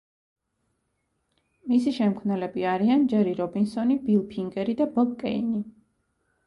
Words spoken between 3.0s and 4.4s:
ჯერი რობინსონი, ბილ